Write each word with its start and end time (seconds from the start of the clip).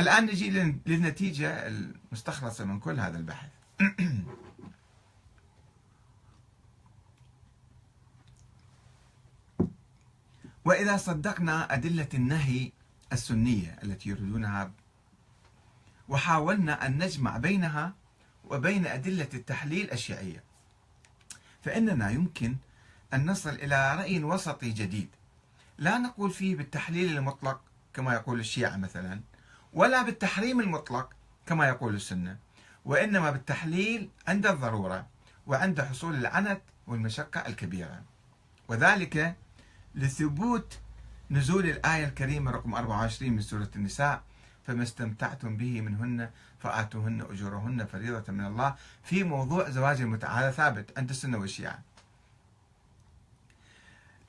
الآن 0.00 0.26
نجي 0.26 0.50
للنتيجة 0.86 1.66
المستخلصة 1.66 2.64
من 2.64 2.80
كل 2.80 3.00
هذا 3.00 3.18
البحث. 3.18 3.48
وإذا 10.64 10.96
صدقنا 10.96 11.74
أدلة 11.74 12.08
النهي 12.14 12.72
السنية 13.12 13.78
التي 13.82 14.08
يريدونها 14.08 14.72
وحاولنا 16.08 16.86
أن 16.86 16.98
نجمع 16.98 17.36
بينها 17.38 17.94
وبين 18.44 18.86
أدلة 18.86 19.28
التحليل 19.34 19.92
الشيعية 19.92 20.44
فإننا 21.62 22.10
يمكن 22.10 22.56
أن 23.14 23.30
نصل 23.30 23.50
إلى 23.50 23.94
رأي 23.94 24.24
وسطي 24.24 24.70
جديد. 24.70 25.08
لا 25.78 25.98
نقول 25.98 26.30
فيه 26.30 26.56
بالتحليل 26.56 27.18
المطلق 27.18 27.60
كما 27.94 28.14
يقول 28.14 28.40
الشيعة 28.40 28.76
مثلا 28.76 29.20
ولا 29.72 30.02
بالتحريم 30.02 30.60
المطلق 30.60 31.10
كما 31.46 31.68
يقول 31.68 31.94
السنة 31.94 32.36
وإنما 32.84 33.30
بالتحليل 33.30 34.10
عند 34.28 34.46
الضرورة 34.46 35.06
وعند 35.46 35.80
حصول 35.80 36.14
العنت 36.14 36.60
والمشقة 36.86 37.46
الكبيرة 37.46 38.02
وذلك 38.68 39.36
لثبوت 39.94 40.78
نزول 41.30 41.66
الآية 41.66 42.04
الكريمة 42.04 42.50
رقم 42.50 42.74
24 42.74 43.32
من 43.32 43.40
سورة 43.42 43.70
النساء 43.76 44.22
فما 44.66 44.82
استمتعتم 44.82 45.56
به 45.56 45.80
منهن 45.80 46.30
فآتوهن 46.58 47.20
أجورهن 47.20 47.86
فريضة 47.86 48.32
من 48.32 48.46
الله 48.46 48.74
في 49.04 49.24
موضوع 49.24 49.70
زواج 49.70 50.00
المتعة 50.00 50.30
هذا 50.30 50.50
ثابت 50.50 50.98
عند 50.98 51.10
السنة 51.10 51.38
والشيعة 51.38 51.82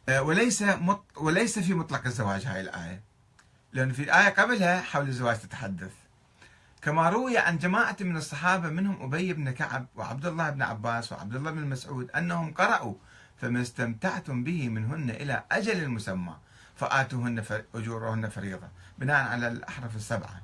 آه، 0.10 0.22
وليس. 0.22 0.64
وليس 1.18 1.60
في 1.60 1.74
مطلق 1.74 2.06
الزواج 2.06 2.46
هاي 2.46 2.62
الآية 2.62 3.02
لأن 3.74 3.92
في 3.92 4.04
الآية 4.04 4.30
قبلها 4.30 4.82
حول 4.82 5.08
الزواج 5.08 5.40
تتحدث. 5.40 5.92
كما 6.82 7.10
روي 7.10 7.38
عن 7.38 7.58
جماعة 7.58 7.96
من 8.02 8.18
الصحابة 8.18 8.70
منهم 8.70 9.02
أبي 9.02 9.34
بن 9.34 9.52
كعب 9.52 9.86
وعبد 9.96 10.26
الله 10.26 10.50
بن 10.50 10.62
عباس 10.62 11.12
وعبد 11.12 11.36
الله 11.36 11.52
بن 11.52 11.66
مسعود 11.66 12.12
أنهم 12.12 12.54
قرأوا 12.54 12.96
فما 13.38 13.62
استمتعتم 13.62 14.44
به 14.44 14.70
منهن 14.70 15.10
إلى 15.10 15.44
أجل 15.52 15.84
المسمى 15.84 16.38
فآتوهن 16.76 17.44
أجورهن 17.76 18.30
فريضة. 18.30 18.68
بناء 18.98 19.28
على 19.28 19.48
الأحرف 19.48 19.96
السبعة. 19.96 20.42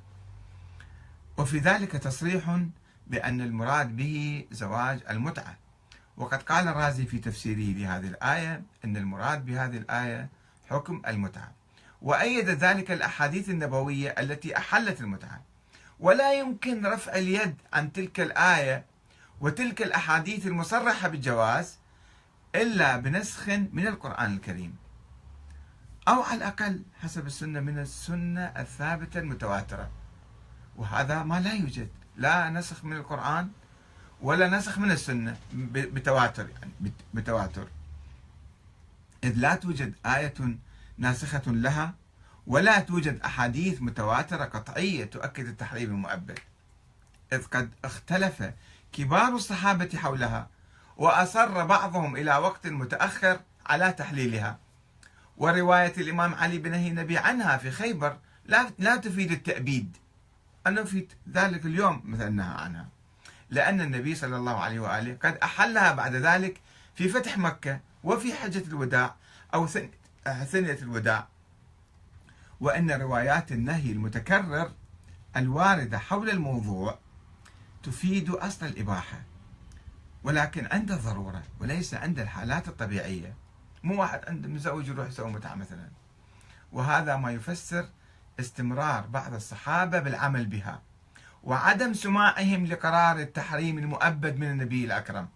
وفي 1.37 1.59
ذلك 1.59 1.91
تصريح 1.91 2.59
بأن 3.07 3.41
المراد 3.41 3.95
به 3.95 4.45
زواج 4.51 4.99
المتعة. 5.09 5.57
وقد 6.17 6.43
قال 6.43 6.67
الرازي 6.67 7.05
في 7.05 7.19
تفسيره 7.19 7.77
لهذه 7.77 8.07
الآية 8.07 8.63
أن 8.85 8.97
المراد 8.97 9.45
بهذه 9.45 9.77
الآية 9.77 10.29
حكم 10.69 11.01
المتعة. 11.07 11.56
وأيد 12.01 12.49
ذلك 12.49 12.91
الأحاديث 12.91 13.49
النبوية 13.49 14.09
التي 14.09 14.57
أحلت 14.57 15.01
المتعة. 15.01 15.41
ولا 15.99 16.33
يمكن 16.33 16.85
رفع 16.85 17.15
اليد 17.15 17.55
عن 17.73 17.93
تلك 17.93 18.19
الآية 18.19 18.85
وتلك 19.41 19.81
الأحاديث 19.81 20.47
المصرحة 20.47 21.07
بالجواز 21.07 21.77
إلا 22.55 22.97
بنسخ 22.97 23.49
من 23.49 23.87
القرآن 23.87 24.33
الكريم. 24.33 24.75
أو 26.07 26.21
على 26.21 26.37
الأقل 26.37 26.83
حسب 27.01 27.27
السنة 27.27 27.59
من 27.59 27.79
السنة 27.79 28.41
الثابتة 28.41 29.19
المتواترة. 29.19 29.89
وهذا 30.75 31.23
ما 31.23 31.39
لا 31.39 31.53
يوجد. 31.53 31.89
لا 32.17 32.49
نسخ 32.49 32.85
من 32.85 32.97
القرآن 32.97 33.49
ولا 34.21 34.49
نسخ 34.49 34.79
من 34.79 34.91
السنة 34.91 35.37
بتواتر 35.53 36.47
يعني 36.49 36.91
بتواتر. 37.13 37.67
إذ 39.23 39.33
لا 39.35 39.55
توجد 39.55 39.93
آية 40.05 40.33
ناسخة 40.97 41.41
لها 41.47 41.93
ولا 42.47 42.79
توجد 42.79 43.19
أحاديث 43.21 43.81
متواترة 43.81 44.45
قطعية 44.45 45.05
تؤكد 45.05 45.47
التحريم 45.47 45.89
المؤبد. 45.89 46.39
إذ 47.33 47.43
قد 47.43 47.69
اختلف 47.85 48.51
كبار 48.91 49.35
الصحابة 49.35 49.89
حولها 49.97 50.49
وأصر 50.97 51.65
بعضهم 51.65 52.15
إلى 52.15 52.35
وقت 52.37 52.67
متأخر 52.67 53.39
على 53.65 53.91
تحليلها. 53.91 54.59
ورواية 55.37 55.93
الإمام 55.97 56.35
علي 56.35 56.57
بن 56.57 56.73
النبي 56.73 57.17
عنها 57.17 57.57
في 57.57 57.71
خيبر 57.71 58.17
لا 58.45 58.69
لا 58.79 58.95
تفيد 58.95 59.31
التأبيد. 59.31 59.97
أنه 60.67 60.83
في 60.83 61.07
ذلك 61.29 61.65
اليوم 61.65 62.01
مثلا 62.05 62.29
نهى 62.29 62.55
عنها. 62.61 62.87
لأن 63.49 63.81
النبي 63.81 64.15
صلى 64.15 64.35
الله 64.35 64.59
عليه 64.59 64.79
وآله 64.79 65.17
قد 65.21 65.37
أحلها 65.37 65.91
بعد 65.91 66.15
ذلك 66.15 66.61
في 66.95 67.09
فتح 67.09 67.37
مكة 67.37 67.79
وفي 68.03 68.33
حجة 68.33 68.63
الوداع 68.67 69.15
أو 69.53 69.67
ثنية 70.33 70.77
الوداع. 70.81 71.27
وأن 72.59 72.91
روايات 72.91 73.51
النهي 73.51 73.91
المتكرر 73.91 74.71
الواردة 75.35 75.97
حول 75.97 76.29
الموضوع 76.29 76.99
تفيد 77.83 78.29
أصل 78.29 78.65
الإباحة 78.65 79.21
ولكن 80.23 80.67
عند 80.71 80.91
الضرورة 80.91 81.43
وليس 81.59 81.93
عند 81.93 82.19
الحالات 82.19 82.67
الطبيعية. 82.67 83.33
مو 83.83 84.01
واحد 84.01 84.21
عنده 84.27 84.49
مزوج 84.49 84.87
يروح 84.87 85.07
يسوي 85.07 85.31
متعة 85.31 85.55
مثلا. 85.55 85.89
وهذا 86.71 87.15
ما 87.15 87.31
يفسر 87.31 87.89
استمرار 88.39 89.07
بعض 89.07 89.33
الصحابة 89.33 89.99
بالعمل 89.99 90.45
بها 90.45 90.81
وعدم 91.43 91.93
سماعهم 91.93 92.65
لقرار 92.65 93.19
التحريم 93.19 93.77
المؤبد 93.77 94.37
من 94.37 94.51
النبي 94.51 94.85
الأكرم. 94.85 95.27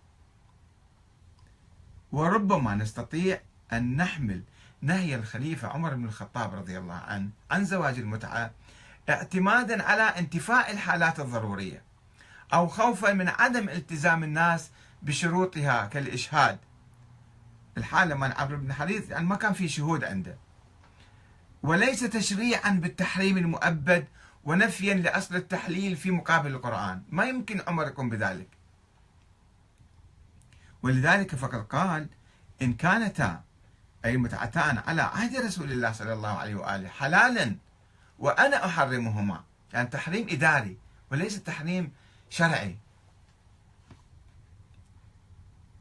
وربما 2.11 2.75
نستطيع 2.75 3.41
أن 3.73 3.95
نحمل 3.95 4.43
نهي 4.81 5.15
الخليفة 5.15 5.67
عمر 5.67 5.93
بن 5.93 6.05
الخطاب 6.05 6.55
رضي 6.55 6.77
الله 6.77 6.93
عنه 6.95 7.29
عن 7.51 7.65
زواج 7.65 7.99
المتعة 7.99 8.51
اعتمادا 9.09 9.83
على 9.83 10.03
انتفاء 10.03 10.71
الحالات 10.71 11.19
الضرورية 11.19 11.83
أو 12.53 12.67
خوفا 12.67 13.13
من 13.13 13.27
عدم 13.27 13.69
التزام 13.69 14.23
الناس 14.23 14.69
بشروطها 15.01 15.85
كالإشهاد. 15.85 16.59
الحالة 17.77 18.15
من 18.15 18.31
عمرو 18.31 18.57
بن 18.57 18.73
حريث 18.73 19.09
يعني 19.09 19.25
ما 19.25 19.35
كان 19.35 19.53
في 19.53 19.67
شهود 19.67 20.03
عنده. 20.03 20.37
وليس 21.63 21.99
تشريعا 21.99 22.69
بالتحريم 22.69 23.37
المؤبد 23.37 24.07
ونفيا 24.43 24.93
لأصل 24.93 25.35
التحليل 25.35 25.95
في 25.95 26.11
مقابل 26.11 26.51
القرآن. 26.51 27.03
ما 27.09 27.25
يمكن 27.25 27.61
عمر 27.67 27.87
يقوم 27.87 28.09
بذلك. 28.09 28.47
ولذلك 30.83 31.35
فقد 31.35 31.65
قال 31.67 32.09
إن 32.61 32.73
كانتا 32.73 33.43
أي 34.05 34.17
متعتان 34.17 34.77
على 34.77 35.01
عهد 35.01 35.35
رسول 35.35 35.71
الله 35.71 35.91
صلى 35.91 36.13
الله 36.13 36.29
عليه 36.29 36.55
وآله 36.55 36.89
حلالا 36.89 37.55
وأنا 38.19 38.65
أحرمهما. 38.65 39.43
يعني 39.73 39.87
تحريم 39.87 40.27
إداري 40.29 40.77
وليس 41.11 41.43
تحريم 41.43 41.91
شرعي. 42.29 42.77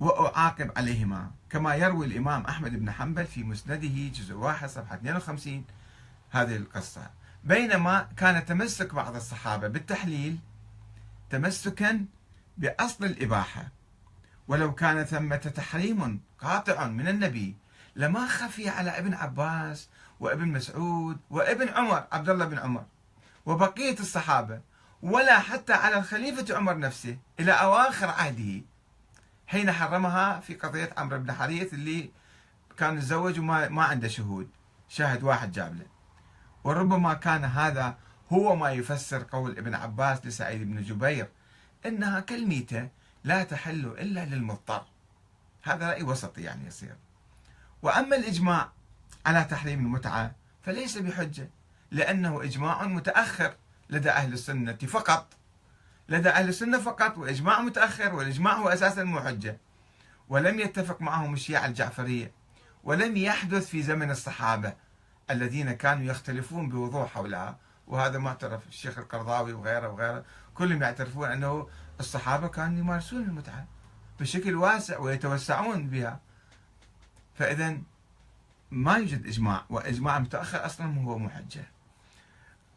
وأعاقب 0.00 0.72
عليهما. 0.76 1.30
كما 1.50 1.74
يروي 1.74 2.06
الإمام 2.06 2.44
أحمد 2.44 2.72
بن 2.72 2.90
حنبل 2.90 3.26
في 3.26 3.44
مسنده 3.44 4.08
جزء 4.14 4.34
واحد 4.34 4.68
صفحة 4.68 4.94
52 4.94 5.64
هذه 6.30 6.56
القصة. 6.56 7.10
بينما 7.44 8.08
كان 8.16 8.46
تمسك 8.46 8.94
بعض 8.94 9.16
الصحابة 9.16 9.68
بالتحليل 9.68 10.38
تمسكا 11.30 12.04
بأصل 12.58 13.04
الإباحة. 13.04 13.68
ولو 14.48 14.74
كان 14.74 15.04
ثمة 15.04 15.36
تحريم 15.36 16.20
قاطع 16.38 16.86
من 16.86 17.08
النبي 17.08 17.56
لما 17.96 18.26
خفي 18.26 18.68
على 18.68 18.98
ابن 18.98 19.14
عباس 19.14 19.88
وابن 20.20 20.48
مسعود 20.48 21.18
وابن 21.30 21.68
عمر 21.68 22.04
عبد 22.12 22.28
الله 22.28 22.44
بن 22.44 22.58
عمر 22.58 22.84
وبقية 23.46 24.00
الصحابة 24.00 24.60
ولا 25.02 25.38
حتى 25.38 25.72
على 25.72 25.98
الخليفة 25.98 26.56
عمر 26.56 26.78
نفسه 26.78 27.18
إلى 27.40 27.52
أواخر 27.52 28.08
عهده 28.08 28.62
حين 29.46 29.72
حرمها 29.72 30.40
في 30.40 30.54
قضية 30.54 30.90
عمرو 30.96 31.18
بن 31.18 31.32
حريث 31.32 31.74
اللي 31.74 32.10
كان 32.78 32.98
يتزوج 32.98 33.38
وما 33.38 33.68
ما 33.68 33.84
عنده 33.84 34.08
شهود 34.08 34.50
شاهد 34.88 35.22
واحد 35.22 35.52
جاب 35.52 35.74
له. 35.78 35.86
وربما 36.64 37.14
كان 37.14 37.44
هذا 37.44 37.98
هو 38.32 38.56
ما 38.56 38.70
يفسر 38.70 39.26
قول 39.32 39.58
ابن 39.58 39.74
عباس 39.74 40.26
لسعيد 40.26 40.62
بن 40.62 40.82
جبير 40.82 41.28
إنها 41.86 42.20
كالميتة 42.20 42.88
لا 43.24 43.42
تحل 43.42 43.86
إلا 43.86 44.24
للمضطر. 44.24 44.84
هذا 45.62 45.88
رأي 45.90 46.02
وسطي 46.02 46.42
يعني 46.42 46.66
يصير. 46.66 46.96
وأما 47.82 48.16
الإجماع 48.16 48.72
على 49.26 49.44
تحريم 49.44 49.78
المتعة 49.78 50.32
فليس 50.62 50.98
بحجة 50.98 51.50
لأنه 51.90 52.42
إجماع 52.42 52.86
متأخر 52.86 53.54
لدى 53.90 54.10
أهل 54.10 54.32
السنة 54.32 54.72
فقط. 54.72 55.26
لدى 56.08 56.28
أهل 56.28 56.48
السنة 56.48 56.78
فقط 56.78 57.18
وإجماع 57.18 57.60
متأخر 57.60 58.14
والإجماع 58.14 58.54
هو 58.54 58.68
أساسا 58.68 59.04
مو 59.04 59.20
حجة 59.20 59.56
ولم 60.28 60.60
يتفق 60.60 61.02
معهم 61.02 61.34
الشيعة 61.34 61.66
الجعفرية 61.66 62.32
ولم 62.84 63.16
يحدث 63.16 63.66
في 63.66 63.82
زمن 63.82 64.10
الصحابة 64.10 64.72
الذين 65.30 65.72
كانوا 65.72 66.04
يختلفون 66.04 66.68
بوضوح 66.68 67.14
حولها. 67.14 67.58
وهذا 67.86 68.18
معترف 68.18 68.68
الشيخ 68.68 68.98
القرضاوي 68.98 69.52
وغيره 69.52 69.88
وغيره 69.88 70.24
كلهم 70.54 70.82
يعترفون 70.82 71.30
أنه 71.30 71.68
الصحابة 72.00 72.48
كانوا 72.48 72.78
يمارسون 72.78 73.22
المتعة 73.22 73.66
بشكل 74.20 74.54
واسع 74.54 74.98
ويتوسعون 74.98 75.88
بها. 75.88 76.20
فإذا 77.40 77.78
ما 78.70 78.96
يوجد 78.96 79.26
إجماع 79.26 79.64
وإجماع 79.70 80.18
متأخر 80.18 80.66
أصلا 80.66 81.00
هو 81.00 81.18
محجة. 81.18 81.64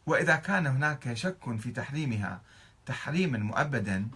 وإذا 0.05 0.35
كان 0.35 0.67
هناك 0.67 1.13
شك 1.13 1.55
في 1.59 1.71
تحريمها 1.71 2.41
تحريما 2.85 3.37
مؤبدا 3.37 4.07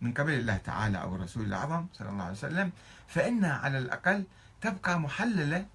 من 0.00 0.12
قبل 0.12 0.32
الله 0.32 0.56
تعالى 0.56 1.02
أو 1.02 1.16
الرسول 1.16 1.44
الأعظم 1.46 1.86
صلى 1.92 2.08
الله 2.08 2.22
عليه 2.22 2.32
وسلم 2.32 2.72
فإنها 3.08 3.58
على 3.58 3.78
الأقل 3.78 4.24
تبقى 4.60 5.00
محللة 5.00 5.66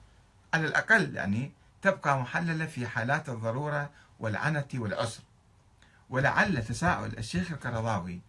على 0.54 0.68
الأقل 0.68 1.16
يعني 1.16 1.52
تبقى 1.81 2.19
محللة 2.19 2.66
في 2.66 2.88
حالات 2.88 3.30
الضرورة 3.30 3.90
والعنة 4.19 4.68
والعسر. 4.74 5.24
ولعل 6.10 6.66
تساؤل 6.66 7.18
الشيخ 7.18 7.52
القرضاوي 7.52 8.19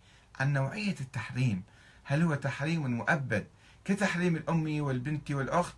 عن 0.40 0.52
نوعية 0.52 0.96
التحريم. 1.00 1.62
هل 2.04 2.22
هو 2.22 2.34
تحريم 2.34 2.90
مؤبد 2.90 3.46
كتحريم 3.84 4.36
الأم 4.36 4.80
والبنت 4.80 5.30
والأخت 5.30 5.74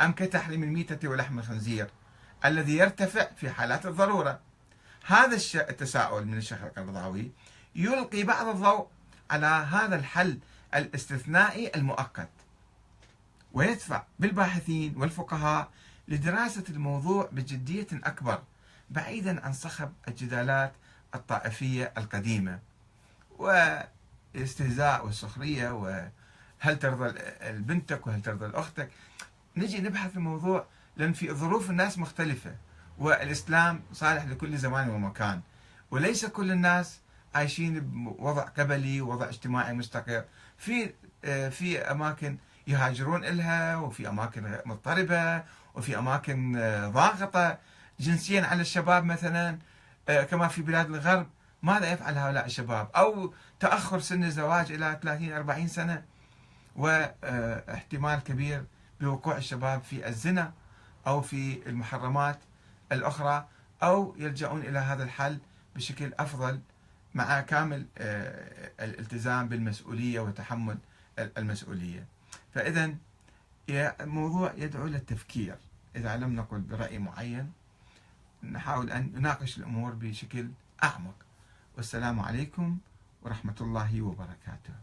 أم 0.00 0.12
كتحريم 0.12 0.62
الميتة 0.62 1.08
ولحم 1.08 1.38
الخنزير 1.38 1.90
الذي 2.44 2.76
يرتفع 2.76 3.28
في 3.36 3.50
حالات 3.50 3.86
الضرورة. 3.86 4.40
هذا 5.06 5.36
التساؤل 5.54 6.26
من 6.26 6.38
الشيخ 6.38 6.62
القرضاوي 6.62 7.30
يلقي 7.74 8.22
بعض 8.22 8.46
الضوء 8.46 8.86
على 9.30 9.46
هذا 9.46 9.96
الحل 9.96 10.38
الاستثنائي 10.74 11.70
المؤقت 11.76 12.28
ويدفع 13.52 14.02
بالباحثين 14.18 14.96
والفقهاء 14.96 15.70
لدراسة 16.08 16.64
الموضوع 16.68 17.28
بجدية 17.32 17.86
أكبر 17.92 18.42
بعيدا 18.90 19.44
عن 19.44 19.52
صخب 19.52 19.92
الجدالات 20.08 20.72
الطائفية 21.14 21.92
القديمة 21.98 22.58
والاستهزاء 23.38 25.06
والسخرية 25.06 25.70
وهل 25.70 26.78
ترضى 26.78 27.18
بنتك 27.50 28.06
وهل 28.06 28.22
ترضى 28.22 28.58
أختك. 28.58 28.90
نجي 29.56 29.80
نبحث 29.80 30.16
الموضوع 30.16 30.66
لأن 30.96 31.12
في 31.12 31.32
ظروف 31.32 31.70
الناس 31.70 31.98
مختلفة 31.98 32.54
والإسلام 32.98 33.82
صالح 33.92 34.24
لكل 34.24 34.58
زمان 34.58 34.90
ومكان. 34.90 35.40
وليس 35.90 36.26
كل 36.26 36.52
الناس 36.52 37.00
عايشين 37.34 37.80
بوضع 37.80 38.42
قبلي 38.42 39.00
ووضع 39.00 39.28
اجتماعي 39.28 39.72
مستقر. 39.72 40.24
في 40.58 40.92
في 41.50 41.78
أماكن 41.78 42.38
يهاجرون 42.66 43.24
لها 43.24 43.76
وفي 43.76 44.08
أماكن 44.08 44.58
مضطربة 44.66 45.44
وفي 45.74 45.98
أماكن 45.98 46.52
ضاغطة. 46.92 47.58
جنسيا 48.00 48.42
على 48.42 48.60
الشباب 48.60 49.04
مثلا 49.04 49.58
كما 50.06 50.48
في 50.48 50.62
بلاد 50.62 50.86
الغرب 50.86 51.26
ماذا 51.62 51.92
يفعل 51.92 52.18
هؤلاء 52.18 52.46
الشباب؟ 52.46 52.90
أو 52.96 53.34
تأخر 53.60 54.00
سن 54.00 54.24
الزواج 54.24 54.72
إلى 54.72 54.98
30 55.02 55.32
40 55.32 55.68
سنة 55.68 56.04
وإحتمال 56.76 58.20
كبير 58.20 58.64
بوقوع 59.00 59.36
الشباب 59.36 59.82
في 59.82 60.08
الزنا 60.08 60.52
أو 61.06 61.20
في 61.20 61.68
المحرمات 61.68 62.38
الأخرى 62.92 63.48
أو 63.82 64.14
يلجؤون 64.18 64.60
إلى 64.60 64.78
هذا 64.78 65.04
الحل 65.04 65.38
بشكل 65.76 66.12
أفضل 66.18 66.60
مع 67.14 67.40
كامل 67.40 67.86
آه، 67.98 68.70
الالتزام 68.80 69.48
بالمسؤولية 69.48 70.20
وتحمل 70.20 70.78
المسؤولية. 71.18 72.06
فاذا 72.54 72.94
الموضوع 73.70 74.52
يدعو 74.56 74.86
للتفكير 74.86 75.56
إذا 75.96 76.16
لم 76.16 76.36
نقل 76.36 76.60
برأي 76.60 76.98
معين 76.98 77.52
نحاول 78.42 78.90
أن 78.90 79.12
نناقش 79.14 79.58
الأمور 79.58 79.92
بشكل 79.92 80.48
أعمق. 80.84 81.14
والسلام 81.76 82.20
عليكم 82.20 82.78
ورحمة 83.22 83.56
الله 83.60 84.02
وبركاته. 84.02 84.74